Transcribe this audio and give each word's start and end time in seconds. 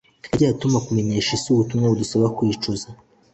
yagiye 0.25 0.49
atuma 0.53 0.79
kumenyesha 0.85 1.31
isi 1.37 1.47
ubutumwa 1.51 1.85
budusaba 1.91 2.27
kwicuza 2.37 2.87